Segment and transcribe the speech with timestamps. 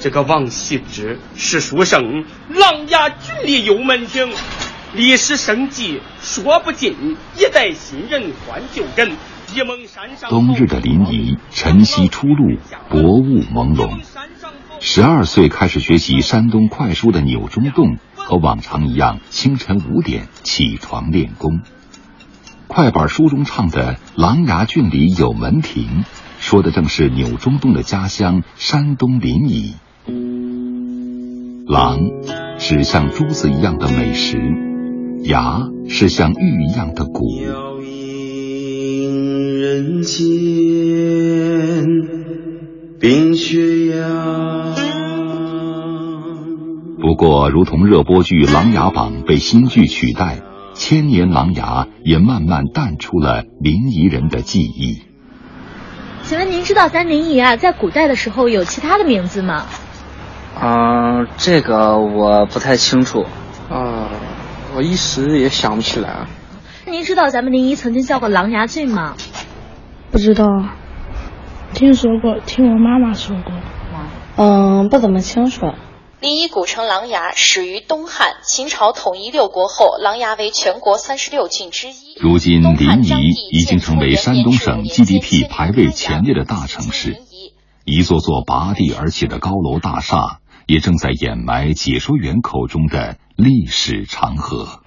[0.00, 4.32] 这个王羲之是书圣，琅琊郡里有门庭，
[4.94, 9.10] 历史生机说不尽，一代新人换旧人。
[9.48, 12.58] 沂蒙山上冬日的临沂，晨曦初露，
[12.90, 13.98] 薄雾朦胧。
[14.78, 21.60] 十二岁开始学习山东快书的钮中栋，和往常一样，清晨五点起床练功。
[22.68, 26.04] 快板书中唱的“琅琊郡里有门庭”，
[26.38, 29.74] 说的正是钮中栋的家乡山东临沂。
[31.66, 31.98] 琅
[32.58, 34.38] 是像珠子一样的美食，
[35.24, 37.42] 牙是像玉一样的骨。
[39.60, 40.24] 人间
[42.98, 44.74] 冰雪呀。
[47.00, 50.40] 不过，如同热播剧《琅琊榜》被新剧取代，
[50.74, 55.02] 千年琅琊也慢慢淡出了临沂人的记忆。
[56.24, 59.66] 请问您知道三临沂啊，在古代的时候有其他的名字吗？
[60.54, 63.24] 啊，这个我不太清楚。
[63.70, 64.10] 啊，
[64.76, 66.26] 我一时也想不起来。
[66.86, 69.14] 您知道咱们临沂曾经叫过琅琊郡吗？
[70.10, 70.46] 不知道，
[71.74, 73.52] 听说过，听我妈妈说过。
[74.36, 75.66] 嗯，不怎么清楚。
[76.20, 82.16] 临沂古城琅琊始于东汉，秦朝统一六国后，琅琊为全国三十六郡之一。
[82.18, 83.20] 如今，临沂
[83.52, 87.20] 已经成为山东省 GDP 排位前列的大城市，
[87.90, 94.82] 一座座拔地而起的高楼大厦，也正在掩埋解说员口中的历史长河。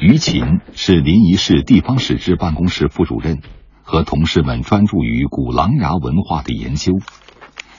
[0.00, 0.42] 于琴
[0.74, 3.38] 是临沂市地方史志办公室副主任。
[3.82, 6.92] 和同事们专注于古琅琊文化的研究，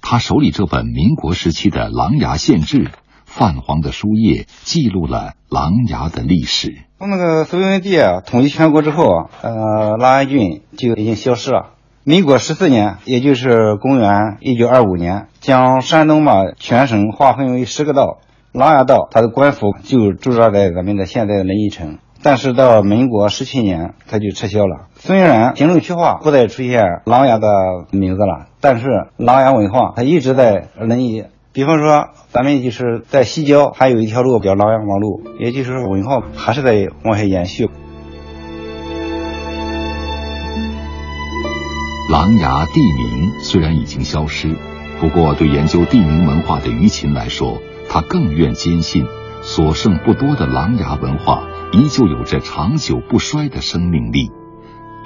[0.00, 2.78] 他手里这本民国时期的《琅琊县志》，
[3.24, 6.86] 泛黄的书页记录了琅琊的历史。
[6.98, 9.04] 从那个隋文帝统一全国之后，
[9.42, 11.74] 呃，琅琊郡就已经消失了。
[12.04, 18.18] 民国十四年，也就是公元一九二五年，将山东嘛全省划分为十个道，
[18.50, 21.98] 琅琊道它的官府就驻扎在咱们的现在的临沂城。
[22.20, 24.88] 但是到民国十七年，它就撤销了。
[24.96, 27.48] 虽然行政区划不再出现琅琊的
[27.92, 31.26] 名字了，但是琅琊文化它一直在临沂。
[31.52, 37.70] 比方说，咱们就是在西郊还有一条路叫琅琊王路，也就是文化还是在往下延续。
[42.12, 44.54] 琅琊地名虽然已经消失，
[45.00, 49.06] 不过对研究地名文化的于琴来说，他更愿坚信
[49.40, 51.42] 所剩不多的琅琊文化。
[51.72, 54.30] 依旧有着长久不衰的生命力，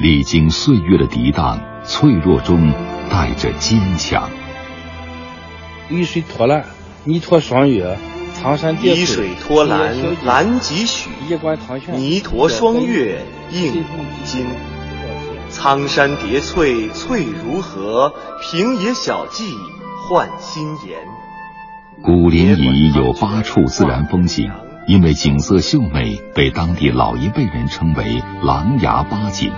[0.00, 2.72] 历经岁月的涤荡，脆弱中
[3.08, 4.28] 带着坚强。
[5.88, 6.64] 雨水拖澜，
[7.04, 7.96] 泥陀霜月，
[8.34, 9.02] 苍山叠翠。
[9.02, 9.94] 雨水拖澜，
[10.24, 11.08] 兰几许；
[11.94, 14.44] 泥陀霜月，映五金。
[15.58, 18.12] 苍山叠翠，翠如何？
[18.42, 19.46] 平野小径，
[20.06, 20.98] 换新颜。
[22.02, 24.50] 古临沂有八处自然风景。
[24.86, 29.50] 因为景色秀美，被当地老一辈人称为“琅琊八景”。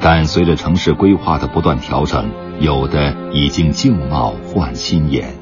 [0.00, 5.34] 但随着城市规划的不断调整，有的已经旧貌换新颜。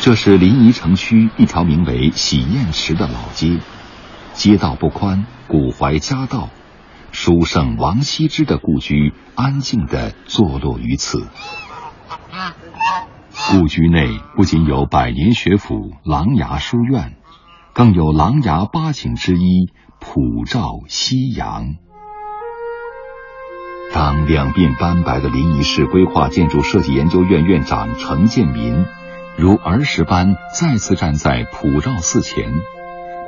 [0.00, 3.56] 这是临沂城区一条名为喜宴池的老街，
[4.40, 6.48] 街道不宽，古槐夹道，
[7.12, 11.28] 书圣王羲之的故居安静地坐落于此。
[13.50, 17.16] 故居内不仅有百年学府琅琊书院，
[17.74, 19.68] 更有琅琊八景之一
[19.98, 21.74] 普照夕阳。
[23.92, 28.86] 当两鬓斑白的临沂市规划建筑设计研究院院长程建民
[29.36, 32.54] 如儿时般再次站在普照寺前，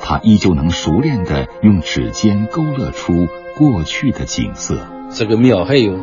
[0.03, 4.77] 他依旧能熟练地用指尖勾勒出过去的景色。
[5.11, 5.99] 这个庙还有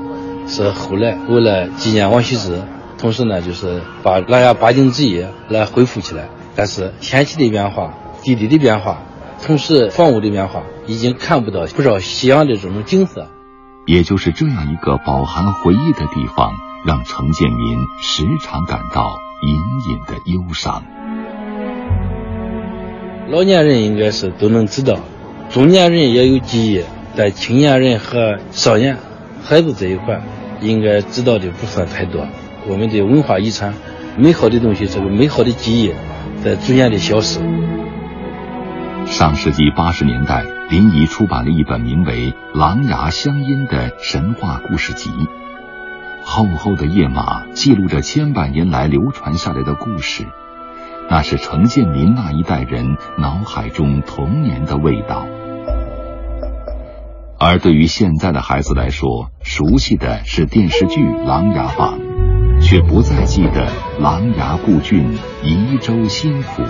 [0.48, 2.64] 是后来为了纪念王羲之。
[2.98, 6.28] 同时呢，就是把琅琊八景之一来恢复起来。
[6.54, 9.02] 但是天气的变化、地理的变化，
[9.42, 13.28] 同时房屋的变化，已经看不到不少西洋的这种景色。
[13.86, 16.52] 也就是这样一个饱含回忆的地方，
[16.86, 19.54] 让程建民时常感到隐
[19.94, 20.84] 隐的忧伤。
[23.32, 24.98] 老年人应该是都能知道，
[25.52, 26.84] 中年人也有记忆，
[27.16, 28.98] 但青年人和少年、
[29.44, 30.20] 孩子这一块，
[30.62, 32.28] 应该知道的不算太多。
[32.68, 33.76] 我们的文化遗产，
[34.18, 35.94] 美好的东西，这个美好的记忆，
[36.44, 37.40] 在逐渐的消失。
[39.06, 45.12] 上世纪八十年代，临沂出版了一本名为《琅琊乡音》的神话故事集，
[46.24, 50.26] 厚厚的页码记录着千百年来流传下来的故事，
[51.10, 55.26] 那是程建民那一代人脑海中童年的味道。
[57.40, 62.00] 而对于现在的孩子来说，熟悉的是电视剧《琅琊榜》。
[62.62, 63.72] 却不再记得
[64.02, 66.62] 琅琊故郡宜州新府，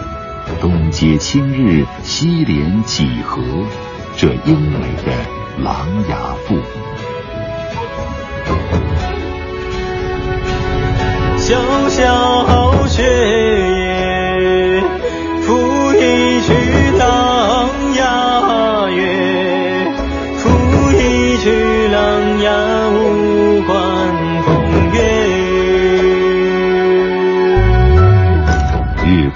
[0.61, 3.41] 东接青日，西连几何，
[4.15, 5.11] 这优美的
[5.63, 6.13] 琅琊
[6.45, 6.55] 赋。
[11.37, 11.57] 潇
[11.89, 13.03] 潇雪，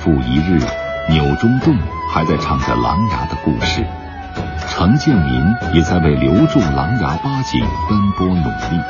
[0.03, 0.59] 复一日，
[1.07, 1.73] 钮中洞
[2.11, 3.85] 还在唱着琅琊的故事，
[4.67, 8.81] 程建民也在为留住琅琊八景奔波努力。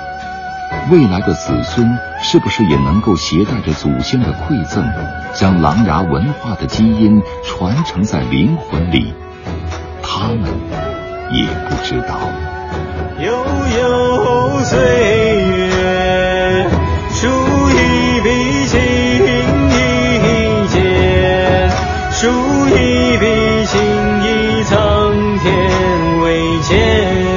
[0.90, 1.88] 未来的子孙
[2.20, 4.84] 是不是也能够携带着祖先的馈赠，
[5.36, 9.14] 将琅琊文化的基因传承在灵魂里？
[10.02, 10.52] 他们
[11.32, 12.18] 也不知道。
[13.20, 13.32] 悠
[13.78, 15.23] 悠岁月
[26.74, 27.33] cheio.